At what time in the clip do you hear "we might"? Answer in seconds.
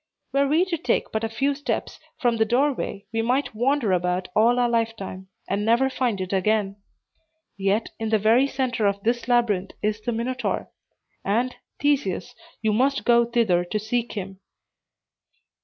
3.13-3.53